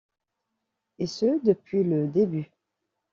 [0.97, 2.49] et ce depuis le d'ebut.